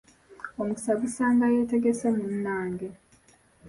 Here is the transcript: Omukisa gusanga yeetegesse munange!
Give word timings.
Omukisa 0.61 0.93
gusanga 1.01 1.43
yeetegesse 1.53 2.05
munange! 2.17 2.87